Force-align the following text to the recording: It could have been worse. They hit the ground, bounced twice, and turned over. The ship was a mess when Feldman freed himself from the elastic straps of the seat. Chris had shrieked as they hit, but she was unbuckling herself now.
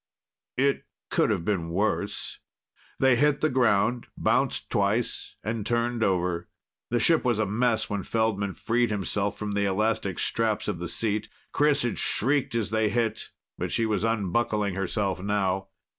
It 0.57 0.85
could 1.11 1.29
have 1.29 1.45
been 1.45 1.69
worse. 1.69 2.39
They 2.99 3.15
hit 3.17 3.41
the 3.41 3.51
ground, 3.51 4.07
bounced 4.17 4.71
twice, 4.71 5.35
and 5.43 5.63
turned 5.63 6.03
over. 6.03 6.47
The 6.89 6.99
ship 6.99 7.23
was 7.23 7.37
a 7.37 7.45
mess 7.45 7.87
when 7.87 8.01
Feldman 8.01 8.55
freed 8.55 8.89
himself 8.89 9.37
from 9.37 9.51
the 9.51 9.65
elastic 9.65 10.17
straps 10.17 10.67
of 10.67 10.79
the 10.79 10.87
seat. 10.87 11.29
Chris 11.51 11.83
had 11.83 11.99
shrieked 11.99 12.55
as 12.55 12.71
they 12.71 12.89
hit, 12.89 13.29
but 13.59 13.71
she 13.71 13.85
was 13.85 14.03
unbuckling 14.03 14.73
herself 14.73 15.21
now. 15.21 15.67